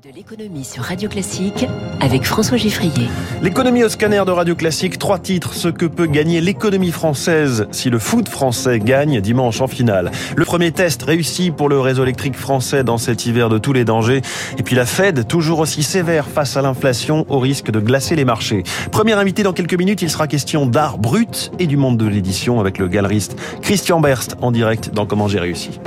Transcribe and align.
de 0.00 0.10
l'économie 0.14 0.64
sur 0.64 0.84
Radio 0.84 1.06
Classique 1.06 1.66
avec 2.00 2.24
François 2.24 2.56
Giffrier. 2.56 3.08
L'économie 3.42 3.84
au 3.84 3.90
scanner 3.90 4.22
de 4.24 4.30
Radio 4.30 4.54
Classique, 4.54 4.98
trois 4.98 5.18
titres, 5.18 5.52
ce 5.52 5.68
que 5.68 5.84
peut 5.84 6.06
gagner 6.06 6.40
l'économie 6.40 6.92
française 6.92 7.66
si 7.72 7.90
le 7.90 7.98
foot 7.98 8.26
français 8.26 8.78
gagne 8.78 9.20
dimanche 9.20 9.60
en 9.60 9.66
finale? 9.66 10.10
Le 10.34 10.44
premier 10.46 10.72
test 10.72 11.02
réussi 11.02 11.50
pour 11.50 11.68
le 11.68 11.78
réseau 11.78 12.04
électrique 12.04 12.36
français 12.36 12.84
dans 12.84 12.96
cet 12.96 13.26
hiver 13.26 13.50
de 13.50 13.58
tous 13.58 13.74
les 13.74 13.84
dangers. 13.84 14.22
Et 14.56 14.62
puis 14.62 14.76
la 14.76 14.86
Fed, 14.86 15.26
toujours 15.26 15.58
aussi 15.58 15.82
sévère 15.82 16.26
face 16.26 16.56
à 16.56 16.62
l'inflation, 16.62 17.26
au 17.28 17.38
risque 17.38 17.70
de 17.70 17.80
glacer 17.80 18.16
les 18.16 18.24
marchés. 18.24 18.62
Premier 18.92 19.12
invité 19.12 19.42
dans 19.42 19.52
quelques 19.52 19.76
minutes, 19.76 20.00
il 20.00 20.10
sera 20.10 20.26
question 20.26 20.64
d'art 20.64 20.96
brut 20.96 21.50
et 21.58 21.66
du 21.66 21.76
monde 21.76 21.98
de 21.98 22.06
l'édition 22.06 22.60
avec 22.60 22.78
le 22.78 22.88
galeriste 22.88 23.36
Christian 23.60 24.00
Berst 24.00 24.36
en 24.40 24.52
direct 24.52 24.94
dans 24.94 25.04
Comment 25.04 25.28
j'ai 25.28 25.40
réussi. 25.40 25.80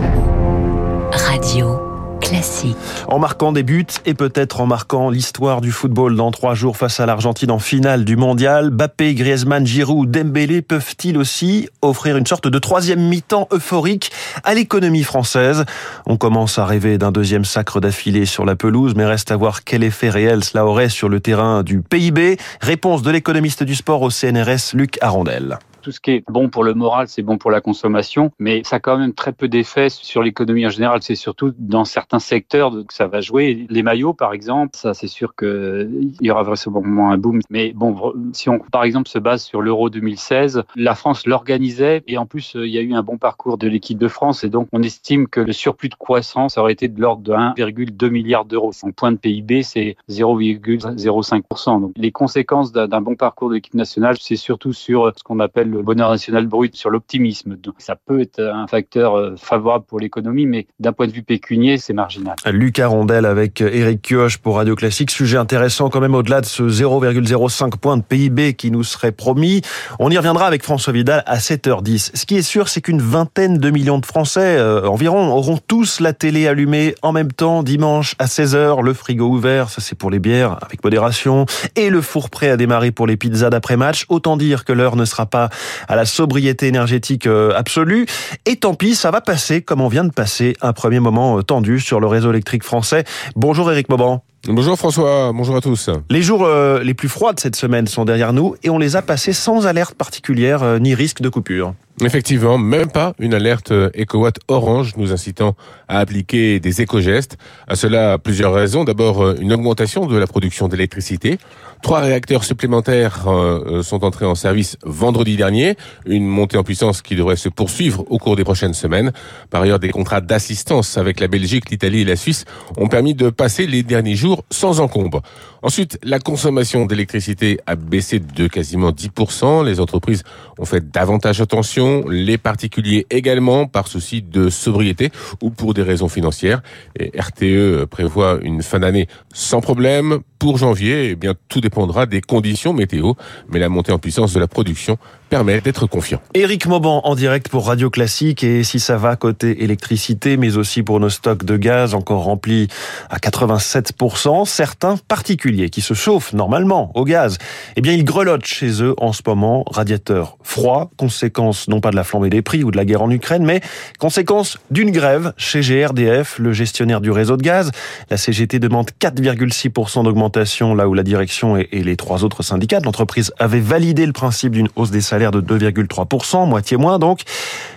Radio 1.12 1.95
classique. 2.20 2.78
En 3.08 3.20
marquant 3.20 3.52
des 3.52 3.64
buts 3.64 3.86
et 4.06 4.14
peut-être 4.14 4.62
en 4.62 4.66
marquant 4.66 5.10
l'histoire 5.10 5.62
du 5.62 5.72
football 5.72 6.16
dans 6.16 6.32
trois 6.32 6.56
jours 6.56 6.78
face 6.78 7.00
à 7.00 7.06
l'Argentine 7.06 7.52
en 7.52 7.60
finale 7.60 8.06
du 8.06 8.16
mondial, 8.16 8.70
Bappé, 8.70 9.14
Griezmann, 9.14 9.66
Giroud, 9.66 10.10
Dembélé 10.10 10.62
peuvent-ils 10.62 11.18
aussi 11.18 11.70
offrir 11.82 12.18
une 12.18 12.26
sorte 12.26 12.48
de 12.48 12.60
troisième 12.60 13.02
mi-temps 13.02 13.48
euphorique 13.52 14.12
à 14.44 14.54
l'économie 14.54 15.04
française? 15.04 15.66
On 16.06 16.18
commence 16.18 16.60
à 16.60 16.66
rêver 16.66 16.98
d'un 16.98 17.12
deuxième 17.12 17.46
sacre 17.46 17.80
d'affilée 17.80 18.26
sur 18.26 18.46
la 18.46 18.56
pelouse, 18.56 18.94
mais 18.96 19.06
reste 19.06 19.32
à 19.32 19.38
voir 19.38 19.64
quel 19.64 19.84
effet 19.84 20.10
réel 20.10 20.44
cela 20.44 20.66
aurait 20.66 20.90
sur 20.90 21.10
le 21.10 21.20
terrain 21.20 21.64
du 21.64 21.82
PIB. 21.82 22.38
Réponse 22.62 23.02
de 23.02 23.12
l'économiste 23.12 23.64
du 23.64 23.76
sport 23.76 24.02
au 24.02 24.10
CNRS, 24.10 24.74
Luc 24.74 24.98
Arondel 25.02 25.60
tout 25.86 25.92
ce 25.92 26.00
qui 26.00 26.10
est 26.10 26.24
bon 26.28 26.50
pour 26.50 26.64
le 26.64 26.74
moral, 26.74 27.08
c'est 27.08 27.22
bon 27.22 27.38
pour 27.38 27.52
la 27.52 27.62
consommation, 27.62 28.32
mais 28.40 28.64
ça 28.66 28.78
a 28.78 28.80
quand 28.80 28.98
même 28.98 29.14
très 29.14 29.34
peu 29.34 29.48
d'effet 29.48 29.90
sur 29.90 30.24
l'économie 30.24 30.66
en 30.66 30.72
général. 30.72 31.04
C'est 31.04 31.14
surtout 31.14 31.54
dans 31.60 31.86
certains 31.86 32.18
secteurs 32.18 32.72
que 32.72 32.94
ça 32.94 33.06
va 33.06 33.22
jouer. 33.22 33.68
Les 33.70 33.84
maillots, 33.84 34.16
par 34.16 34.34
exemple, 34.34 34.72
ça 34.76 34.96
c'est 34.96 35.08
sûr 35.08 35.36
qu'il 35.36 36.16
y 36.22 36.32
aura 36.32 36.42
vraisemblablement 36.42 37.12
un 37.12 37.20
boom. 37.20 37.42
Mais 37.52 37.72
bon, 37.76 38.14
si 38.34 38.50
on 38.50 38.58
par 38.58 38.84
exemple 38.84 39.08
se 39.08 39.20
base 39.20 39.44
sur 39.44 39.62
l'Euro 39.62 39.92
2016, 39.92 40.64
la 40.76 40.96
France 40.96 41.28
l'organisait 41.28 42.02
et 42.08 42.18
en 42.18 42.26
plus 42.26 42.54
il 42.56 42.72
y 42.72 42.80
a 42.80 42.82
eu 42.82 42.96
un 42.96 43.04
bon 43.04 43.20
parcours 43.20 43.60
de 43.60 43.68
l'équipe 43.68 44.00
de 44.00 44.08
France 44.08 44.44
et 44.44 44.50
donc 44.50 44.68
on 44.72 44.82
estime 44.82 45.28
que 45.28 45.40
le 45.40 45.54
surplus 45.54 45.90
de 45.90 45.96
croissance 45.96 46.58
aurait 46.58 46.74
été 46.74 46.88
de 46.88 47.00
l'ordre 47.00 47.22
de 47.22 47.32
1,2 47.32 48.10
milliard 48.10 48.46
d'euros. 48.46 48.72
Son 48.72 48.92
point 48.92 49.12
de 49.12 49.18
PIB 49.18 49.62
c'est 49.62 49.98
0,05%. 50.10 51.82
Donc 51.82 51.92
les 51.96 52.12
conséquences 52.12 52.72
d'un 52.72 53.02
bon 53.02 53.16
parcours 53.16 53.50
de 53.50 53.54
l'équipe 53.54 53.76
nationale, 53.76 54.16
c'est 54.20 54.36
surtout 54.36 54.74
sur 54.74 55.14
ce 55.16 55.22
qu'on 55.22 55.40
appelle 55.40 55.75
le 55.78 55.84
bonheur 55.84 56.10
national 56.10 56.48
brut, 56.48 56.76
sur 56.76 56.90
l'optimisme. 56.90 57.58
Ça 57.78 57.96
peut 57.96 58.22
être 58.22 58.40
un 58.40 58.68
facteur 58.68 59.16
euh, 59.16 59.36
favorable 59.38 59.86
pour 59.88 60.00
l'économie, 60.00 60.46
mais 60.46 60.68
d'un 60.80 60.94
point 60.94 61.08
de 61.08 61.12
vue 61.12 61.24
pécunier, 61.24 61.78
c'est 61.78 61.94
marginal. 61.94 62.36
Lucas 62.48 62.88
Rondel 62.88 63.26
avec 63.26 63.62
Eric 63.62 64.02
Kioch 64.02 64.38
pour 64.38 64.58
Radio 64.58 64.76
Classique. 64.76 65.12
Sujet 65.12 65.38
intéressant 65.38 65.90
quand 65.90 66.00
même 66.00 66.16
au-delà 66.16 66.42
de 66.42 66.46
ce 66.46 66.64
0,05 66.64 67.78
point 67.78 67.98
de 67.98 68.04
PIB 68.04 68.54
qui 68.54 68.72
nous 68.72 68.84
serait 68.84 69.12
promis. 69.12 69.62
On 70.00 70.10
y 70.10 70.18
reviendra 70.18 70.48
avec 70.48 70.64
François 70.64 70.94
Vidal 70.94 71.24
à 71.26 71.38
7h10. 71.38 72.12
Ce 72.14 72.26
qui 72.26 72.36
est 72.36 72.42
sûr, 72.42 72.70
c'est 72.70 72.82
qu'une 72.82 73.02
vingtaine 73.02 73.58
de 73.58 73.70
millions 73.70 74.00
de 74.00 74.06
Français 74.06 74.58
euh, 74.58 74.88
environ 74.88 75.34
auront 75.34 75.58
tous 75.58 76.00
la 76.00 76.14
télé 76.14 76.48
allumée 76.48 76.96
en 77.02 77.12
même 77.12 77.32
temps 77.32 77.64
dimanche 77.64 78.16
à 78.20 78.26
16h, 78.26 78.84
le 78.84 78.94
frigo 78.94 79.28
ouvert, 79.28 79.70
ça 79.70 79.82
c'est 79.82 79.96
pour 79.96 80.12
les 80.12 80.20
bières 80.20 80.58
avec 80.62 80.84
modération, 80.84 81.46
et 81.76 81.90
le 81.90 82.02
four 82.02 82.30
prêt 82.30 82.50
à 82.50 82.58
démarrer 82.58 82.92
pour 82.92 83.08
les 83.08 83.18
pizzas 83.18 83.50
d'après-match. 83.50 84.06
Autant 84.10 84.38
dire 84.38 84.66
que 84.66 84.74
l'heure 84.74 84.96
ne 84.96 85.06
sera 85.06 85.26
pas 85.26 85.50
à 85.88 85.96
la 85.96 86.06
sobriété 86.06 86.68
énergétique 86.68 87.28
euh, 87.28 87.52
absolue. 87.56 88.06
Et 88.46 88.56
tant 88.58 88.74
pis, 88.74 88.96
ça 88.96 89.12
va 89.12 89.22
passer 89.22 89.62
comme 89.62 89.82
on 89.82 89.88
vient 89.88 90.04
de 90.04 90.12
passer 90.12 90.56
un 90.62 90.74
premier 90.74 91.00
moment 91.00 91.38
euh, 91.38 91.42
tendu 91.42 91.80
sur 91.80 92.00
le 92.00 92.08
réseau 92.08 92.32
électrique 92.32 92.64
français. 92.64 93.04
Bonjour 93.36 93.72
Eric 93.72 93.90
Mauban. 93.90 94.24
Bonjour 94.48 94.78
François, 94.78 95.32
bonjour 95.34 95.56
à 95.56 95.62
tous. 95.62 95.90
Les 96.12 96.22
jours 96.22 96.44
euh, 96.46 96.84
les 96.84 96.94
plus 96.94 97.10
froids 97.10 97.34
de 97.34 97.40
cette 97.40 97.56
semaine 97.56 97.88
sont 97.88 98.06
derrière 98.06 98.32
nous 98.32 98.56
et 98.64 98.70
on 98.70 98.78
les 98.78 98.96
a 98.96 99.02
passés 99.02 99.34
sans 99.34 99.66
alerte 99.66 99.96
particulière 99.96 100.80
ni 100.80 100.94
risque 100.94 101.22
de 101.22 101.30
coupure. 101.30 101.74
Effectivement, 102.04 102.58
même 102.58 102.92
pas 102.92 103.14
une 103.20 103.34
alerte 103.34 103.72
EcoWatt 103.72 104.40
orange 104.50 104.94
nous 104.98 105.14
incitant 105.14 105.56
à 105.88 106.00
appliquer 106.00 106.60
des 106.60 106.82
éco-gestes. 106.82 107.38
À 107.68 107.76
cela, 107.76 108.18
plusieurs 108.18 108.54
raisons. 108.54 108.84
D'abord, 108.84 109.32
une 109.40 109.54
augmentation 109.54 110.06
de 110.06 110.18
la 110.18 110.28
production 110.28 110.68
d'électricité. 110.68 111.38
Trois 111.82 112.00
réacteurs 112.00 112.44
supplémentaires 112.44 113.28
euh, 113.28 113.84
sont 113.84 114.04
entrés 114.04 114.26
en 114.26 114.34
service 114.34 114.78
vendredi 114.84 115.36
dernier, 115.38 115.76
une 116.08 116.26
montée 116.26 116.58
en 116.58 116.64
puissance 116.64 117.02
qui 117.02 117.16
devrait 117.16 117.36
se 117.36 117.48
poursuivre 117.48 118.04
au 118.10 118.18
cours 118.18 118.36
des 118.36 118.44
prochaines 118.44 118.74
semaines. 118.74 119.12
Par 119.52 119.62
ailleurs, 119.62 119.80
des 119.80 119.90
contrats 119.90 120.22
d'assistance 120.22 120.98
avec 120.98 121.20
la 121.20 121.28
Belgique, 121.28 121.70
l'Italie 121.70 122.02
et 122.02 122.06
la 122.06 122.16
Suisse 122.16 122.46
ont 122.78 122.88
permis 122.88 123.14
de 123.14 123.30
passer 123.30 123.68
les 123.68 123.84
derniers 123.84 124.16
jours 124.16 124.44
sans 124.50 124.80
encombre. 124.80 125.22
Ensuite, 125.62 126.00
la 126.04 126.20
consommation 126.20 126.86
d'électricité 126.86 127.60
a 127.66 127.76
baissé 127.76 128.20
de 128.20 128.48
quasiment 128.48 128.92
10%. 128.92 129.66
Les 129.66 129.80
entreprises 129.80 130.24
ont 130.60 130.66
fait 130.66 130.92
davantage 130.92 131.42
attention, 131.42 131.85
les 132.10 132.38
particuliers 132.38 133.06
également 133.10 133.68
par 133.68 133.88
souci 133.88 134.22
de 134.22 134.50
sobriété 134.50 135.12
ou 135.42 135.50
pour 135.50 135.74
des 135.74 135.84
raisons 135.84 136.10
financières. 136.10 136.62
Et 137.00 137.12
RTE 137.20 137.86
prévoit 137.86 138.40
une 138.42 138.62
fin 138.62 138.80
d'année 138.80 139.08
sans 139.34 139.62
problème. 139.62 140.20
Pour 140.40 140.58
janvier, 140.58 141.10
eh 141.12 141.16
bien, 141.16 141.34
tout 141.48 141.62
dépendra 141.62 142.06
des 142.06 142.22
conditions 142.22 142.74
météo, 142.74 143.14
mais 143.50 143.60
la 143.60 143.70
montée 143.70 143.92
en 143.92 144.00
puissance 144.00 144.34
de 144.34 144.40
la 144.40 144.48
production 144.48 144.98
permet 145.36 145.60
d'être 145.60 145.86
confiant. 145.86 146.22
Éric 146.34 146.66
Mauban 146.66 147.02
en 147.04 147.14
direct 147.14 147.50
pour 147.50 147.68
Radio 147.68 147.90
Classique 147.90 148.42
et 148.42 148.64
si 148.64 148.80
ça 148.80 148.96
va 148.96 149.18
côté 149.18 149.66
électricité, 149.66 150.38
mais 150.38 150.56
aussi 150.56 150.82
pour 150.82 151.02
nos 151.02 151.10
stocks 151.10 151.44
de 151.44 151.58
gaz 151.58 151.94
encore 151.94 152.24
remplis 152.24 152.70
à 153.10 153.18
87%, 153.18 154.46
certains 154.46 154.96
particuliers 154.96 155.70
qui 155.70 155.82
se 155.82 155.94
chauffent 155.94 156.32
normalement 156.32 156.94
au 156.96 157.04
gaz, 157.04 157.38
eh 157.76 157.82
bien 157.82 157.92
ils 157.92 158.06
grelottent 158.06 158.46
chez 158.46 158.82
eux 158.82 158.96
en 158.96 159.12
ce 159.12 159.24
moment, 159.26 159.66
radiateur 159.70 160.38
froid, 160.42 160.90
conséquence 160.96 161.68
non 161.68 161.82
pas 161.82 161.92
de 161.92 161.98
la 161.98 162.06
flambée 162.06 162.30
des 162.30 162.42
prix 162.42 162.64
ou 162.64 162.72
de 162.72 162.78
la 162.78 162.86
guerre 162.86 163.02
en 163.02 163.12
Ukraine, 163.12 163.44
mais 163.44 163.60
conséquence 164.00 164.58
d'une 164.72 164.92
grève 164.92 165.34
chez 165.36 165.60
GRDF, 165.60 166.40
le 166.40 166.54
gestionnaire 166.54 167.02
du 167.02 167.12
réseau 167.12 167.36
de 167.36 167.44
gaz. 167.44 167.72
La 168.10 168.16
CGT 168.16 168.60
demande 168.60 168.90
4,6% 169.02 170.06
d'augmentation 170.06 170.74
là 170.76 170.88
où 170.88 170.94
la 170.94 171.04
direction 171.04 171.58
et 171.58 171.68
les 171.84 171.98
trois 171.98 172.24
autres 172.24 172.42
syndicats 172.42 172.80
de 172.80 172.86
l'entreprise 172.86 173.34
avaient 173.38 173.60
validé 173.60 174.06
le 174.06 174.14
principe 174.14 174.54
d'une 174.54 174.70
hausse 174.78 174.92
des 174.92 175.02
salaires 175.02 175.25
de 175.32 175.42
2,3%, 175.42 176.48
moitié 176.48 176.78
moins 176.78 177.00
donc. 177.00 177.22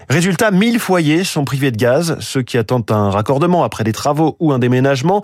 Résultat, 0.08 0.50
1000 0.50 0.78
foyers 0.78 1.24
sont 1.24 1.44
privés 1.44 1.70
de 1.70 1.76
gaz, 1.76 2.16
ceux 2.20 2.42
qui 2.42 2.56
attendent 2.56 2.90
un 2.90 3.10
raccordement 3.10 3.64
après 3.64 3.84
des 3.84 3.92
travaux 3.92 4.36
ou 4.40 4.52
un 4.52 4.58
déménagement. 4.58 5.22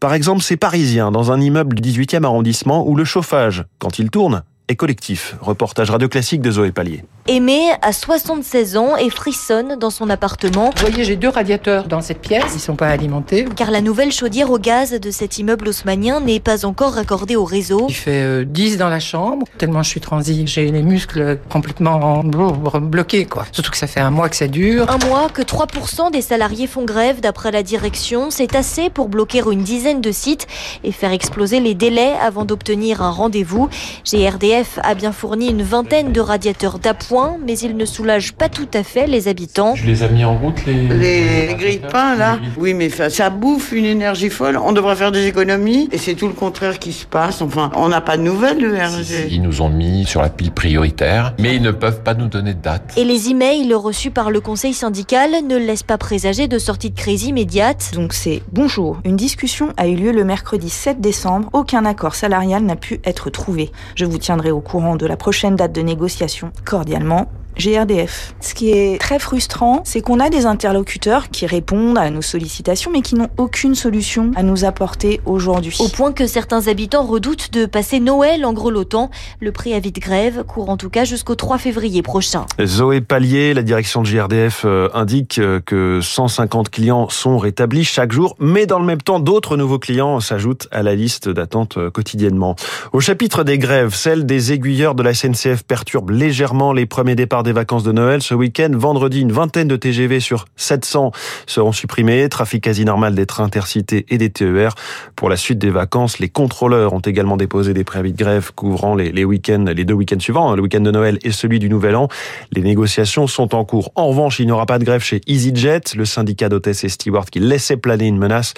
Par 0.00 0.14
exemple, 0.14 0.42
ces 0.42 0.56
Parisiens 0.56 1.10
dans 1.10 1.32
un 1.32 1.40
immeuble 1.40 1.76
du 1.76 1.90
18e 1.90 2.24
arrondissement 2.24 2.88
où 2.88 2.96
le 2.96 3.04
chauffage, 3.04 3.64
quand 3.78 3.98
il 3.98 4.10
tourne, 4.10 4.42
est 4.68 4.76
collectif. 4.76 5.36
Reportage 5.40 5.90
radio 5.90 6.08
classique 6.08 6.40
de 6.40 6.50
Zoé 6.50 6.72
Pallier. 6.72 7.04
Aimé 7.26 7.70
a 7.80 7.94
76 7.94 8.76
ans 8.76 8.98
et 8.98 9.08
frissonne 9.08 9.76
dans 9.76 9.88
son 9.88 10.10
appartement. 10.10 10.70
Vous 10.76 10.86
voyez, 10.86 11.04
j'ai 11.04 11.16
deux 11.16 11.30
radiateurs 11.30 11.88
dans 11.88 12.02
cette 12.02 12.20
pièce. 12.20 12.52
Ils 12.54 12.60
sont 12.60 12.76
pas 12.76 12.88
alimentés. 12.88 13.46
Car 13.56 13.70
la 13.70 13.80
nouvelle 13.80 14.12
chaudière 14.12 14.50
au 14.50 14.58
gaz 14.58 14.92
de 14.92 15.10
cet 15.10 15.38
immeuble 15.38 15.68
haussmanien 15.68 16.20
n'est 16.20 16.38
pas 16.38 16.66
encore 16.66 16.92
raccordée 16.92 17.34
au 17.34 17.46
réseau. 17.46 17.86
Il 17.88 17.94
fait 17.94 18.44
10 18.44 18.74
euh, 18.74 18.76
dans 18.76 18.90
la 18.90 19.00
chambre. 19.00 19.46
Tellement 19.56 19.82
je 19.82 19.88
suis 19.88 20.02
transi, 20.02 20.46
j'ai 20.46 20.70
les 20.70 20.82
muscles 20.82 21.38
complètement 21.48 22.22
bloqués, 22.22 23.24
quoi. 23.24 23.46
Surtout 23.52 23.70
que 23.70 23.78
ça 23.78 23.86
fait 23.86 24.00
un 24.00 24.10
mois 24.10 24.28
que 24.28 24.36
ça 24.36 24.46
dure. 24.46 24.90
Un 24.90 24.98
mois 25.06 25.30
que 25.30 25.40
3% 25.40 26.10
des 26.12 26.20
salariés 26.20 26.66
font 26.66 26.84
grève 26.84 27.22
d'après 27.22 27.50
la 27.52 27.62
direction. 27.62 28.28
C'est 28.28 28.54
assez 28.54 28.90
pour 28.90 29.08
bloquer 29.08 29.42
une 29.50 29.62
dizaine 29.62 30.02
de 30.02 30.12
sites 30.12 30.46
et 30.84 30.92
faire 30.92 31.12
exploser 31.12 31.60
les 31.60 31.74
délais 31.74 32.12
avant 32.20 32.44
d'obtenir 32.44 33.00
un 33.00 33.10
rendez-vous. 33.10 33.70
GRDF 34.04 34.78
a 34.82 34.94
bien 34.94 35.12
fourni 35.12 35.48
une 35.48 35.62
vingtaine 35.62 36.12
de 36.12 36.20
radiateurs 36.20 36.78
d'appoint 36.78 37.13
mais 37.44 37.56
il 37.58 37.76
ne 37.76 37.84
soulage 37.84 38.32
pas 38.32 38.48
tout 38.48 38.66
à 38.74 38.82
fait 38.82 39.06
les 39.06 39.28
habitants. 39.28 39.76
Je 39.76 39.86
les 39.86 40.02
ai 40.02 40.08
mis 40.08 40.24
en 40.24 40.36
route, 40.36 40.66
les... 40.66 40.88
Les, 40.88 41.54
grilles 41.54 41.78
de 41.78 41.86
pain, 41.86 42.16
là 42.16 42.38
Oui, 42.56 42.74
mais 42.74 42.88
ça 42.90 43.30
bouffe 43.30 43.72
une 43.72 43.84
énergie 43.84 44.30
folle. 44.30 44.56
On 44.56 44.72
devrait 44.72 44.96
faire 44.96 45.12
des 45.12 45.26
économies, 45.26 45.88
et 45.92 45.98
c'est 45.98 46.14
tout 46.14 46.26
le 46.26 46.32
contraire 46.32 46.78
qui 46.78 46.92
se 46.92 47.06
passe. 47.06 47.40
Enfin, 47.40 47.70
on 47.76 47.88
n'a 47.88 48.00
pas 48.00 48.16
de 48.16 48.22
nouvelles, 48.22 48.58
le 48.58 48.74
RG. 48.74 49.28
Ils 49.30 49.42
nous 49.42 49.62
ont 49.62 49.68
mis 49.68 50.04
sur 50.04 50.22
la 50.22 50.28
pile 50.28 50.50
prioritaire, 50.50 51.34
mais 51.38 51.54
ils 51.54 51.62
ne 51.62 51.70
peuvent 51.70 52.02
pas 52.02 52.14
nous 52.14 52.26
donner 52.26 52.54
de 52.54 52.60
date. 52.60 52.92
Et 52.96 53.04
les 53.04 53.30
emails 53.30 53.72
reçus 53.74 54.10
par 54.10 54.30
le 54.30 54.40
conseil 54.40 54.74
syndical 54.74 55.30
ne 55.46 55.56
laissent 55.56 55.84
pas 55.84 55.98
présager 55.98 56.48
de 56.48 56.58
sortie 56.58 56.90
de 56.90 56.98
crise 56.98 57.24
immédiate. 57.24 57.92
Donc 57.94 58.12
c'est 58.12 58.42
bonjour. 58.52 58.98
Une 59.04 59.16
discussion 59.16 59.68
a 59.76 59.86
eu 59.86 59.94
lieu 59.94 60.10
le 60.10 60.24
mercredi 60.24 60.68
7 60.68 61.00
décembre. 61.00 61.48
Aucun 61.52 61.84
accord 61.84 62.16
salarial 62.16 62.64
n'a 62.64 62.76
pu 62.76 63.00
être 63.04 63.30
trouvé. 63.30 63.70
Je 63.94 64.04
vous 64.04 64.18
tiendrai 64.18 64.50
au 64.50 64.60
courant 64.60 64.96
de 64.96 65.06
la 65.06 65.16
prochaine 65.16 65.54
date 65.54 65.72
de 65.72 65.80
négociation 65.80 66.50
cordialement 66.64 67.03
finalement 67.04 67.28
GRDF. 67.58 68.34
Ce 68.40 68.54
qui 68.54 68.70
est 68.70 69.00
très 69.00 69.18
frustrant, 69.18 69.82
c'est 69.84 70.00
qu'on 70.00 70.20
a 70.20 70.30
des 70.30 70.46
interlocuteurs 70.46 71.28
qui 71.30 71.46
répondent 71.46 71.98
à 71.98 72.10
nos 72.10 72.22
sollicitations 72.22 72.90
mais 72.92 73.02
qui 73.02 73.14
n'ont 73.14 73.28
aucune 73.36 73.74
solution 73.74 74.32
à 74.36 74.42
nous 74.42 74.64
apporter 74.64 75.20
aujourd'hui. 75.26 75.76
Au 75.80 75.88
point 75.88 76.12
que 76.12 76.26
certains 76.26 76.68
habitants 76.68 77.04
redoutent 77.04 77.52
de 77.52 77.66
passer 77.66 78.00
Noël 78.00 78.44
en 78.44 78.52
grelottant. 78.52 79.10
Le 79.40 79.52
préavis 79.52 79.92
de 79.92 80.00
grève 80.00 80.44
court 80.44 80.70
en 80.70 80.76
tout 80.76 80.90
cas 80.90 81.04
jusqu'au 81.04 81.34
3 81.34 81.58
février 81.58 82.02
prochain. 82.02 82.46
Zoé 82.64 83.00
Pallier, 83.00 83.54
la 83.54 83.62
direction 83.62 84.02
de 84.02 84.08
GRDF 84.08 84.62
euh, 84.64 84.88
indique 84.94 85.38
euh, 85.38 85.60
que 85.64 86.00
150 86.02 86.70
clients 86.70 87.08
sont 87.08 87.38
rétablis 87.38 87.84
chaque 87.84 88.12
jour, 88.12 88.36
mais 88.40 88.66
dans 88.66 88.78
le 88.78 88.84
même 88.84 89.00
temps, 89.00 89.20
d'autres 89.20 89.56
nouveaux 89.56 89.78
clients 89.78 90.20
s'ajoutent 90.20 90.68
à 90.70 90.82
la 90.82 90.94
liste 90.94 91.28
d'attente 91.28 91.76
euh, 91.76 91.90
quotidiennement. 91.90 92.56
Au 92.92 93.00
chapitre 93.00 93.44
des 93.44 93.58
grèves, 93.58 93.94
celle 93.94 94.26
des 94.26 94.52
aiguilleurs 94.52 94.94
de 94.94 95.02
la 95.02 95.14
SNCF 95.14 95.62
perturbe 95.62 96.10
légèrement 96.10 96.72
les 96.72 96.86
premiers 96.86 97.14
départs 97.14 97.43
des 97.44 97.52
vacances 97.52 97.84
de 97.84 97.92
Noël. 97.92 98.22
Ce 98.22 98.34
week-end, 98.34 98.70
vendredi, 98.72 99.20
une 99.20 99.30
vingtaine 99.30 99.68
de 99.68 99.76
TGV 99.76 100.18
sur 100.18 100.46
700 100.56 101.12
seront 101.46 101.70
supprimés. 101.70 102.28
Trafic 102.28 102.64
quasi 102.64 102.84
normal 102.84 103.14
des 103.14 103.26
trains 103.26 103.44
intercités 103.44 104.06
et 104.08 104.18
des 104.18 104.30
TER. 104.30 104.74
Pour 105.14 105.28
la 105.28 105.36
suite 105.36 105.58
des 105.58 105.70
vacances, 105.70 106.18
les 106.18 106.28
contrôleurs 106.28 106.92
ont 106.92 107.00
également 107.00 107.36
déposé 107.36 107.74
des 107.74 107.84
préavis 107.84 108.12
de 108.12 108.18
grève 108.18 108.52
couvrant 108.54 108.94
les, 108.96 109.24
week-ends, 109.24 109.66
les 109.74 109.84
deux 109.84 109.94
week-ends 109.94 110.18
suivants, 110.18 110.50
hein, 110.50 110.56
le 110.56 110.62
week-end 110.62 110.80
de 110.80 110.90
Noël 110.90 111.18
et 111.22 111.30
celui 111.30 111.58
du 111.58 111.68
Nouvel 111.68 111.94
An. 111.94 112.08
Les 112.52 112.62
négociations 112.62 113.26
sont 113.26 113.54
en 113.54 113.64
cours. 113.64 113.92
En 113.94 114.08
revanche, 114.08 114.40
il 114.40 114.46
n'y 114.46 114.52
aura 114.52 114.66
pas 114.66 114.78
de 114.78 114.84
grève 114.84 115.02
chez 115.02 115.20
EasyJet, 115.26 115.94
le 115.96 116.04
syndicat 116.04 116.48
d'hôtesses 116.48 116.84
et 116.84 116.88
stewards 116.88 117.26
qui 117.26 117.38
laissait 117.38 117.76
planer 117.76 118.06
une 118.06 118.18
menace, 118.18 118.54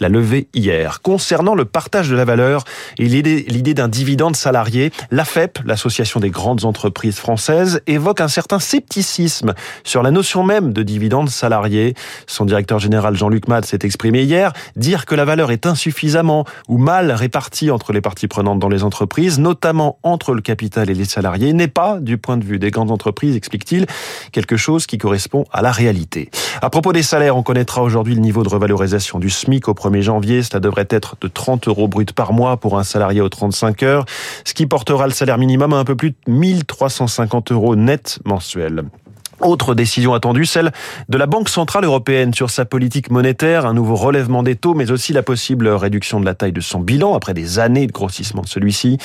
l'a 0.00 0.08
levé 0.08 0.48
hier. 0.54 1.02
Concernant 1.02 1.54
le 1.54 1.64
partage 1.64 2.08
de 2.08 2.16
la 2.16 2.24
valeur 2.24 2.64
et 2.98 3.04
l'idée 3.04 3.74
d'un 3.74 3.88
dividende 3.88 4.36
salarié, 4.36 4.92
l'AFEP, 5.10 5.58
l'association 5.64 6.20
des 6.20 6.30
grandes 6.30 6.64
entreprises 6.64 7.16
françaises, 7.16 7.80
évoque 7.86 8.20
un 8.20 8.27
certain 8.28 8.58
scepticisme 8.58 9.54
sur 9.84 10.02
la 10.02 10.10
notion 10.10 10.42
même 10.42 10.72
de 10.72 10.82
dividende 10.82 11.28
salarié. 11.28 11.94
Son 12.26 12.44
directeur 12.44 12.78
général 12.78 13.16
Jean-Luc 13.16 13.48
Mad 13.48 13.64
s'est 13.64 13.80
exprimé 13.82 14.22
hier, 14.22 14.52
dire 14.76 15.06
que 15.06 15.14
la 15.14 15.24
valeur 15.24 15.50
est 15.50 15.66
insuffisamment 15.66 16.44
ou 16.68 16.78
mal 16.78 17.10
répartie 17.12 17.70
entre 17.70 17.92
les 17.92 18.00
parties 18.00 18.28
prenantes 18.28 18.58
dans 18.58 18.68
les 18.68 18.84
entreprises, 18.84 19.38
notamment 19.38 19.98
entre 20.02 20.34
le 20.34 20.40
capital 20.40 20.90
et 20.90 20.94
les 20.94 21.04
salariés, 21.04 21.52
n'est 21.52 21.68
pas, 21.68 21.98
du 22.00 22.18
point 22.18 22.36
de 22.36 22.44
vue 22.44 22.58
des 22.58 22.70
grandes 22.70 22.90
entreprises, 22.90 23.36
explique-t-il, 23.36 23.86
quelque 24.32 24.56
chose 24.56 24.86
qui 24.86 24.98
correspond 24.98 25.44
à 25.52 25.62
la 25.62 25.72
réalité. 25.72 26.30
À 26.62 26.70
propos 26.70 26.92
des 26.92 27.02
salaires, 27.02 27.36
on 27.36 27.42
connaîtra 27.42 27.82
aujourd'hui 27.82 28.14
le 28.14 28.20
niveau 28.20 28.42
de 28.42 28.48
revalorisation 28.48 29.18
du 29.18 29.30
SMIC 29.30 29.68
au 29.68 29.74
1er 29.74 30.02
janvier. 30.02 30.42
Cela 30.42 30.60
devrait 30.60 30.86
être 30.90 31.16
de 31.20 31.28
30 31.28 31.68
euros 31.68 31.88
brut 31.88 32.12
par 32.12 32.32
mois 32.32 32.56
pour 32.56 32.78
un 32.78 32.84
salarié 32.84 33.20
aux 33.20 33.28
35 33.28 33.82
heures, 33.82 34.04
ce 34.44 34.54
qui 34.54 34.66
portera 34.66 35.06
le 35.06 35.12
salaire 35.12 35.38
minimum 35.38 35.72
à 35.72 35.76
un 35.76 35.84
peu 35.84 35.96
plus 35.96 36.10
de 36.10 36.16
1350 36.26 37.52
euros 37.52 37.76
net 37.76 38.17
mensuels. 38.24 38.90
Autre 39.40 39.76
décision 39.76 40.14
attendue, 40.14 40.46
celle 40.46 40.72
de 41.08 41.16
la 41.16 41.26
Banque 41.26 41.48
Centrale 41.48 41.84
Européenne 41.84 42.34
sur 42.34 42.50
sa 42.50 42.64
politique 42.64 43.10
monétaire, 43.10 43.66
un 43.66 43.74
nouveau 43.74 43.94
relèvement 43.94 44.42
des 44.42 44.56
taux, 44.56 44.74
mais 44.74 44.90
aussi 44.90 45.12
la 45.12 45.22
possible 45.22 45.68
réduction 45.68 46.18
de 46.18 46.24
la 46.24 46.34
taille 46.34 46.52
de 46.52 46.60
son 46.60 46.80
bilan 46.80 47.14
après 47.14 47.34
des 47.34 47.60
années 47.60 47.86
de 47.86 47.92
grossissement 47.92 48.42
de 48.42 48.48
celui-ci. 48.48 48.98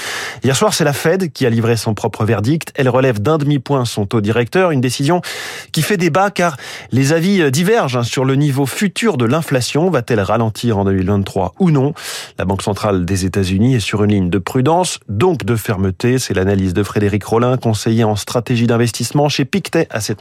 Hier 0.44 0.56
soir, 0.56 0.74
c'est 0.74 0.84
la 0.84 0.94
Fed 0.94 1.32
qui 1.32 1.46
a 1.46 1.52
livré 1.52 1.78
son 1.78 1.94
propre 1.94 2.26
verdict. 2.26 2.72
Elle 2.74 2.90
relève 2.90 3.22
d'un 3.22 3.38
demi-point 3.38 3.86
son 3.86 4.08
taux 4.08 4.22
directeur, 4.22 4.72
une 4.72 4.82
décision 4.82 5.22
qui 5.72 5.84
fait 5.84 5.98
débat 5.98 6.32
car 6.32 6.58
les 6.92 7.14
avis 7.14 7.52
divergent 7.52 8.02
sur 8.02 8.26
le 8.26 8.34
niveau 8.34 8.66
futur 8.66 9.18
de 9.18 9.26
l'inflation. 9.26 9.92
Va-t-elle 9.92 10.22
ralentir 10.22 10.80
en 10.80 10.86
2023 10.86 11.54
ou 11.60 11.70
non? 11.70 11.94
La 12.40 12.46
Banque 12.46 12.64
Centrale 12.64 13.06
des 13.06 13.26
États-Unis 13.26 13.76
est 13.76 13.80
sur 13.80 14.04
une 14.04 14.12
ligne 14.12 14.30
de 14.32 14.40
prudence, 14.40 15.00
donc 15.10 15.46
de 15.46 15.56
fermeté. 15.56 16.18
C'est 16.18 16.34
l'analyse 16.34 16.74
de 16.74 16.82
Frédéric 16.82 17.24
Rollin, 17.24 17.58
conseiller 17.58 18.04
en 18.04 18.16
stratégie 18.16 18.66
d'investissement 18.66 19.30
chez 19.30 19.46
Pictet 19.46 19.88
Asset 19.92 20.16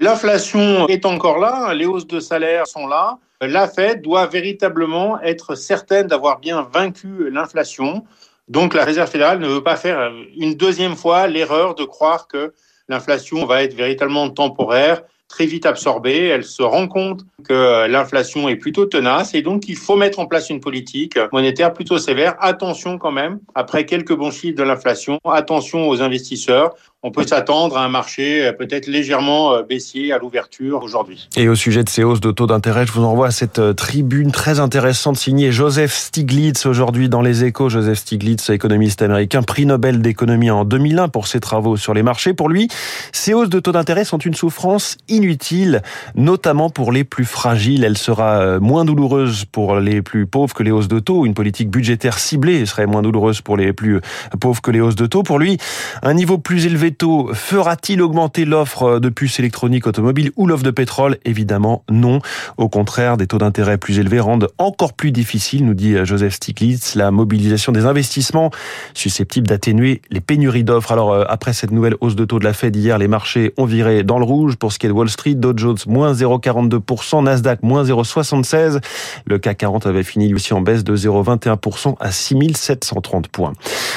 L'inflation 0.00 0.88
est 0.88 1.06
encore 1.06 1.38
là, 1.38 1.72
les 1.72 1.86
hausses 1.86 2.06
de 2.06 2.20
salaire 2.20 2.66
sont 2.66 2.86
là. 2.86 3.18
La 3.40 3.68
Fed 3.68 4.02
doit 4.02 4.26
véritablement 4.26 5.20
être 5.22 5.54
certaine 5.54 6.06
d'avoir 6.06 6.40
bien 6.40 6.68
vaincu 6.72 7.30
l'inflation. 7.30 8.04
Donc 8.48 8.74
la 8.74 8.84
Réserve 8.84 9.10
fédérale 9.10 9.38
ne 9.38 9.48
veut 9.48 9.62
pas 9.62 9.76
faire 9.76 10.12
une 10.36 10.54
deuxième 10.54 10.96
fois 10.96 11.26
l'erreur 11.26 11.74
de 11.74 11.84
croire 11.84 12.26
que 12.28 12.52
l'inflation 12.88 13.46
va 13.46 13.62
être 13.62 13.74
véritablement 13.74 14.28
temporaire, 14.30 15.02
très 15.28 15.46
vite 15.46 15.66
absorbée. 15.66 16.26
Elle 16.26 16.44
se 16.44 16.62
rend 16.62 16.86
compte 16.86 17.24
que 17.48 17.86
l'inflation 17.86 18.48
est 18.48 18.56
plutôt 18.56 18.86
tenace 18.86 19.34
et 19.34 19.42
donc 19.42 19.68
il 19.68 19.76
faut 19.76 19.96
mettre 19.96 20.18
en 20.18 20.26
place 20.26 20.50
une 20.50 20.60
politique 20.60 21.18
monétaire 21.32 21.72
plutôt 21.72 21.98
sévère. 21.98 22.36
Attention 22.40 22.98
quand 22.98 23.12
même, 23.12 23.40
après 23.54 23.86
quelques 23.86 24.14
bons 24.14 24.30
chiffres 24.30 24.56
de 24.56 24.62
l'inflation, 24.62 25.18
attention 25.24 25.88
aux 25.88 26.02
investisseurs 26.02 26.74
on 27.04 27.10
peut 27.10 27.26
s'attendre 27.26 27.76
à 27.76 27.84
un 27.84 27.90
marché 27.90 28.50
peut-être 28.58 28.86
légèrement 28.86 29.62
baissier 29.62 30.10
à 30.12 30.18
l'ouverture 30.18 30.82
aujourd'hui. 30.82 31.28
Et 31.36 31.50
au 31.50 31.54
sujet 31.54 31.84
de 31.84 31.88
ces 31.90 32.02
hausses 32.02 32.20
de 32.20 32.30
taux 32.30 32.46
d'intérêt, 32.46 32.86
je 32.86 32.92
vous 32.92 33.04
envoie 33.04 33.26
à 33.26 33.30
cette 33.30 33.76
tribune 33.76 34.32
très 34.32 34.58
intéressante 34.58 35.18
signée 35.18 35.52
Joseph 35.52 35.92
Stiglitz 35.92 36.64
aujourd'hui 36.64 37.10
dans 37.10 37.20
les 37.20 37.44
échos. 37.44 37.68
Joseph 37.68 37.98
Stiglitz, 37.98 38.48
économiste 38.48 39.02
américain, 39.02 39.42
prix 39.42 39.66
Nobel 39.66 40.00
d'économie 40.00 40.50
en 40.50 40.64
2001 40.64 41.08
pour 41.08 41.26
ses 41.26 41.40
travaux 41.40 41.76
sur 41.76 41.92
les 41.92 42.02
marchés. 42.02 42.32
Pour 42.32 42.48
lui, 42.48 42.68
ces 43.12 43.34
hausses 43.34 43.50
de 43.50 43.60
taux 43.60 43.72
d'intérêt 43.72 44.06
sont 44.06 44.16
une 44.16 44.34
souffrance 44.34 44.96
inutile, 45.08 45.82
notamment 46.14 46.70
pour 46.70 46.90
les 46.90 47.04
plus 47.04 47.26
fragiles. 47.26 47.84
Elle 47.84 47.98
sera 47.98 48.58
moins 48.60 48.86
douloureuse 48.86 49.44
pour 49.44 49.76
les 49.76 50.00
plus 50.00 50.26
pauvres 50.26 50.54
que 50.54 50.62
les 50.62 50.70
hausses 50.70 50.88
de 50.88 51.00
taux. 51.00 51.26
Une 51.26 51.34
politique 51.34 51.68
budgétaire 51.68 52.18
ciblée 52.18 52.64
serait 52.64 52.86
moins 52.86 53.02
douloureuse 53.02 53.42
pour 53.42 53.58
les 53.58 53.74
plus 53.74 54.00
pauvres 54.40 54.62
que 54.62 54.70
les 54.70 54.80
hausses 54.80 54.96
de 54.96 55.04
taux. 55.04 55.22
Pour 55.22 55.38
lui, 55.38 55.58
un 56.02 56.14
niveau 56.14 56.38
plus 56.38 56.64
élevé 56.64 56.93
taux 56.94 57.30
fera-t-il 57.34 58.00
augmenter 58.00 58.44
l'offre 58.44 58.98
de 58.98 59.08
puces 59.08 59.38
électroniques 59.38 59.86
automobiles 59.86 60.32
ou 60.36 60.46
l'offre 60.46 60.62
de 60.62 60.70
pétrole? 60.70 61.18
Évidemment 61.24 61.84
non. 61.90 62.20
Au 62.56 62.68
contraire, 62.68 63.16
des 63.16 63.26
taux 63.26 63.38
d'intérêt 63.38 63.78
plus 63.78 63.98
élevés 63.98 64.20
rendent 64.20 64.48
encore 64.58 64.92
plus 64.92 65.12
difficile, 65.12 65.64
nous 65.64 65.74
dit 65.74 65.96
Joseph 66.04 66.34
Stiglitz, 66.34 66.94
la 66.94 67.10
mobilisation 67.10 67.72
des 67.72 67.86
investissements 67.86 68.50
susceptibles 68.94 69.46
d'atténuer 69.46 70.02
les 70.10 70.20
pénuries 70.20 70.64
d'offres. 70.64 70.92
Alors 70.92 71.24
après 71.28 71.52
cette 71.52 71.70
nouvelle 71.70 71.96
hausse 72.00 72.16
de 72.16 72.24
taux 72.24 72.38
de 72.38 72.44
la 72.44 72.52
Fed 72.52 72.74
hier, 72.76 72.98
les 72.98 73.08
marchés 73.08 73.52
ont 73.56 73.64
viré 73.64 74.02
dans 74.02 74.18
le 74.18 74.24
rouge 74.24 74.56
pour 74.56 74.72
ce 74.72 74.78
qui 74.78 74.86
est 74.86 74.88
de 74.88 74.94
Wall 74.94 75.10
Street. 75.10 75.34
Dow 75.34 75.52
Jones 75.56 75.78
moins 75.86 76.12
0,42%, 76.12 77.24
Nasdaq 77.24 77.62
moins 77.62 77.84
0,76%. 77.84 78.80
Le 79.26 79.38
CAC 79.38 79.58
40 79.58 79.86
avait 79.86 80.02
fini 80.02 80.28
lui 80.28 80.34
aussi 80.34 80.52
en 80.52 80.60
baisse 80.60 80.84
de 80.84 80.96
0,21% 80.96 81.96
à 81.98 82.12
6730 82.12 83.28
points. 83.28 83.52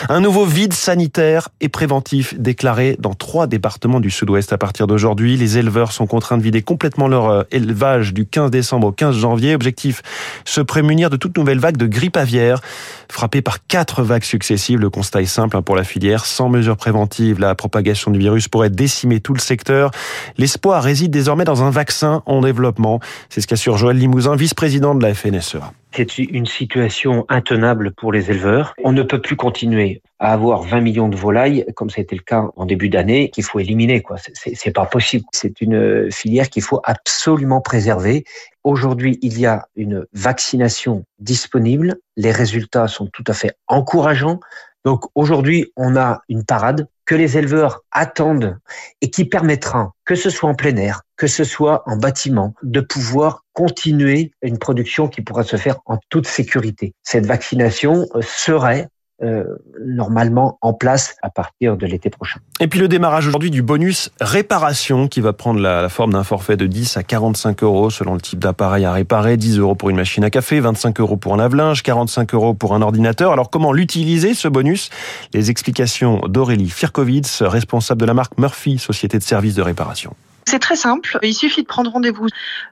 Un 0.09 0.21
nouveau 0.21 0.45
vide 0.45 0.73
sanitaire 0.73 1.49
et 1.59 1.69
préventif 1.69 2.39
déclaré 2.39 2.86
dans 2.99 3.13
trois 3.13 3.47
départements 3.47 3.99
du 3.99 4.09
sud-ouest 4.09 4.53
à 4.53 4.57
partir 4.57 4.87
d'aujourd'hui. 4.87 5.35
Les 5.35 5.57
éleveurs 5.57 5.91
sont 5.91 6.07
contraints 6.07 6.37
de 6.37 6.43
vider 6.43 6.61
complètement 6.61 7.07
leur 7.07 7.45
élevage 7.51 8.13
du 8.13 8.25
15 8.25 8.51
décembre 8.51 8.87
au 8.87 8.91
15 8.91 9.15
janvier. 9.15 9.55
Objectif, 9.55 10.01
se 10.45 10.61
prémunir 10.61 11.09
de 11.09 11.17
toute 11.17 11.37
nouvelle 11.37 11.59
vague 11.59 11.77
de 11.77 11.87
grippe 11.87 12.17
aviaire. 12.17 12.61
Frappée 13.09 13.41
par 13.41 13.65
quatre 13.65 14.03
vagues 14.03 14.23
successives, 14.23 14.79
le 14.79 14.89
constat 14.89 15.21
est 15.21 15.25
simple 15.25 15.61
pour 15.61 15.75
la 15.75 15.83
filière. 15.83 16.25
Sans 16.25 16.49
mesures 16.49 16.77
préventives, 16.77 17.39
la 17.39 17.55
propagation 17.55 18.11
du 18.11 18.19
virus 18.19 18.47
pourrait 18.47 18.69
décimer 18.69 19.19
tout 19.19 19.33
le 19.33 19.39
secteur. 19.39 19.91
L'espoir 20.37 20.83
réside 20.83 21.11
désormais 21.11 21.45
dans 21.45 21.63
un 21.63 21.69
vaccin 21.69 22.23
en 22.25 22.41
développement. 22.41 22.99
C'est 23.29 23.41
ce 23.41 23.47
qu'assure 23.47 23.77
Joël 23.77 23.97
Limousin, 23.97 24.35
vice-président 24.35 24.95
de 24.95 25.01
la 25.01 25.13
FNSEA. 25.13 25.71
C'est 25.97 26.19
une 26.19 26.45
situation 26.45 27.25
intenable 27.27 27.91
pour 27.91 28.11
les 28.11 28.29
éleveurs. 28.29 28.75
On 28.83 28.91
ne 28.91 29.01
peut 29.01 29.19
plus 29.19 29.35
continuer 29.35 30.04
à 30.19 30.31
avoir 30.31 30.61
20 30.61 30.81
millions 30.81 31.09
de 31.09 31.16
volailles, 31.16 31.66
comme 31.75 31.89
ça 31.89 31.95
a 31.97 32.04
été 32.04 32.16
le 32.16 32.21
cas 32.21 32.45
en 32.56 32.66
début 32.68 32.87
d'année, 32.87 33.31
qu'il 33.31 33.44
faut 33.44 33.57
éliminer. 33.57 34.04
Quoi, 34.04 34.18
c'est 34.19 34.71
pas 34.71 34.85
possible. 34.85 35.25
C'est 35.31 35.59
une 35.59 36.11
filière 36.11 36.51
qu'il 36.51 36.61
faut 36.61 36.81
absolument 36.83 37.61
préserver. 37.61 38.25
Aujourd'hui, 38.63 39.18
il 39.23 39.39
y 39.39 39.47
a 39.47 39.66
une 39.75 40.06
vaccination 40.13 41.04
disponible. 41.18 41.95
Les 42.16 42.31
résultats 42.31 42.87
sont 42.87 43.07
tout 43.07 43.23
à 43.25 43.33
fait 43.33 43.54
encourageants. 43.68 44.39
Donc 44.87 45.03
aujourd'hui, 45.15 45.73
on 45.75 45.97
a 45.97 46.21
une 46.29 46.45
parade 46.45 46.87
que 47.06 47.13
les 47.13 47.37
éleveurs 47.37 47.81
attendent 47.91 48.57
et 49.01 49.09
qui 49.09 49.25
permettra, 49.25 49.91
que 50.06 50.15
ce 50.15 50.29
soit 50.29 50.49
en 50.49 50.56
plein 50.56 50.77
air, 50.77 51.01
que 51.17 51.27
ce 51.27 51.44
soit 51.44 51.83
en 51.87 51.97
bâtiment, 51.97 52.53
de 52.63 52.79
pouvoir 52.79 53.44
continuer 53.51 54.31
une 54.41 54.57
production 54.57 55.09
qui 55.09 55.21
pourra 55.21 55.44
se 55.44 55.57
faire 55.57 55.79
en 55.87 55.97
toute 56.07 56.25
sécurité. 56.25 56.94
Cette 57.03 57.25
vaccination 57.25 58.07
serait 58.21 58.87
euh, 59.24 59.44
normalement 59.83 60.59
en 60.62 60.74
place 60.74 61.16
à 61.24 61.30
partir 61.30 61.76
de 61.76 61.88
l'été 61.88 62.12
prochain. 62.12 62.40
Et 62.59 62.68
puis 62.68 62.80
le 62.80 62.88
démarrage 62.88 63.28
aujourd'hui 63.28 63.50
du 63.50 63.64
bonus 63.64 64.12
réparation 64.21 65.07
qui 65.07 65.21
va 65.21 65.33
prendre 65.33 65.59
la, 65.59 65.81
la 65.81 65.90
forme 65.90 66.14
d'un 66.14 66.24
forfait 66.24 66.56
de 66.56 66.68
10 66.68 66.97
à 66.97 67.04
45 67.04 67.64
euros 67.64 67.90
selon 67.90 68.14
le 68.14 68.21
type 68.21 68.38
d'appareil 68.38 68.86
à 68.86 68.94
réparer, 68.94 69.36
10 69.38 69.57
euros 69.57 69.74
pour 69.74 69.90
une 69.90 69.95
machine 69.95 70.24
à 70.24 70.30
café, 70.30 70.59
25 70.59 71.00
euros 71.00 71.18
pour 71.18 71.33
un 71.33 71.38
lave-linge, 71.38 71.81
45 71.81 72.33
euros 72.36 72.54
pour 72.54 72.76
un 72.76 72.81
ordinateur. 72.83 73.31
Alors 73.31 73.50
comment 73.50 73.74
l'utiliser 73.74 74.36
ce 74.36 74.47
bonus? 74.47 74.92
Les 75.33 75.50
explications 75.50 76.21
d'Aurélie 76.28 76.69
Firkovitz, 76.69 77.42
responsable 77.42 78.02
de 78.02 78.06
la 78.06 78.14
marque 78.14 78.38
Murphy, 78.38 78.78
société 78.78 79.18
de 79.18 79.24
services 79.24 79.56
de 79.56 79.64
réparation. 79.64 80.16
C'est 80.49 80.59
très 80.59 80.77
simple. 80.77 81.19
Il 81.23 81.33
suffit 81.33 81.61
de 81.63 81.68
prendre 81.68 81.92
rendez-vous. 81.92 82.27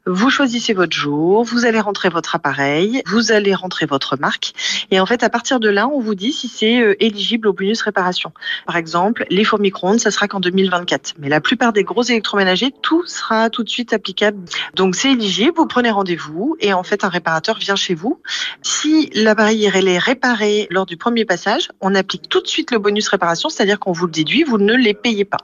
Vous 0.05 0.29
choisissez 0.29 0.71
votre 0.71 0.95
jour, 0.95 1.43
vous 1.43 1.65
allez 1.65 1.81
rentrer 1.81 2.07
votre 2.07 2.33
appareil, 2.33 3.03
vous 3.05 3.33
allez 3.33 3.53
rentrer 3.53 3.85
votre 3.85 4.17
marque. 4.17 4.53
Et 4.91 5.01
en 5.01 5.05
fait, 5.05 5.23
à 5.23 5.29
partir 5.29 5.59
de 5.59 5.67
là, 5.67 5.89
on 5.89 5.99
vous 5.99 6.15
dit 6.15 6.31
si 6.31 6.47
c'est 6.47 6.79
euh, 6.79 6.95
éligible 7.03 7.49
au 7.49 7.53
bonus 7.53 7.81
réparation. 7.81 8.31
Par 8.65 8.77
exemple, 8.77 9.25
les 9.29 9.43
fours 9.43 9.59
micro-ondes, 9.59 9.99
ça 9.99 10.09
sera 10.09 10.29
qu'en 10.29 10.39
2024. 10.39 11.15
Mais 11.19 11.27
la 11.27 11.41
plupart 11.41 11.73
des 11.73 11.83
gros 11.83 12.01
électroménagers, 12.01 12.73
tout 12.81 13.05
sera 13.07 13.49
tout 13.49 13.65
de 13.65 13.69
suite 13.69 13.91
applicable. 13.91 14.37
Donc 14.75 14.95
c'est 14.95 15.11
éligible, 15.11 15.51
vous 15.57 15.67
prenez 15.67 15.91
rendez-vous 15.91 16.55
et 16.61 16.71
en 16.71 16.83
fait, 16.83 17.03
un 17.03 17.09
réparateur 17.09 17.57
vient 17.57 17.75
chez 17.75 17.93
vous. 17.93 18.21
Si 18.61 19.09
l'appareil 19.15 19.65
est 19.65 19.97
réparé 19.99 20.67
lors 20.69 20.85
du 20.85 20.95
premier 20.95 21.25
passage, 21.25 21.67
on 21.81 21.93
applique 21.93 22.29
tout 22.29 22.39
de 22.39 22.47
suite 22.47 22.71
le 22.71 22.79
bonus 22.79 23.09
réparation, 23.09 23.49
c'est-à-dire 23.49 23.79
qu'on 23.79 23.91
vous 23.91 24.05
le 24.05 24.13
déduit, 24.13 24.43
vous 24.43 24.59
ne 24.59 24.75
les 24.75 24.93
payez 24.93 25.25
pas. 25.25 25.39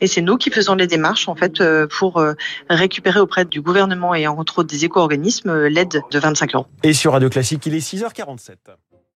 Et 0.00 0.08
c'est 0.08 0.20
nous 0.20 0.36
qui 0.36 0.50
faisons 0.50 0.74
les 0.74 0.88
démarches 0.88 1.28
en 1.28 1.34
fait 1.36 1.60
euh, 1.60 1.75
pour 1.84 2.16
euh, 2.16 2.32
récupérer 2.70 3.20
auprès 3.20 3.44
du 3.44 3.60
gouvernement 3.60 4.14
et 4.14 4.26
entre 4.26 4.60
autres 4.60 4.68
des 4.68 4.86
éco-organismes 4.86 5.66
l'aide 5.66 6.00
de 6.10 6.18
25 6.18 6.54
euros. 6.54 6.66
Et 6.82 6.94
sur 6.94 7.12
Radio 7.12 7.28
Classique, 7.28 7.66
il 7.66 7.74
est 7.74 7.86
6h47. 7.86 8.54